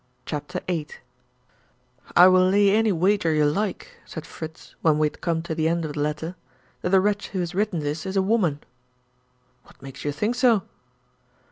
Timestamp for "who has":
7.27-7.53